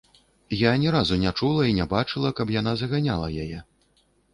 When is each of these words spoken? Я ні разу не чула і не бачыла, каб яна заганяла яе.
Я 0.59 0.71
ні 0.83 0.93
разу 0.95 1.19
не 1.25 1.35
чула 1.41 1.67
і 1.73 1.77
не 1.83 1.87
бачыла, 1.95 2.35
каб 2.43 2.59
яна 2.59 2.77
заганяла 2.85 3.33
яе. 3.47 3.67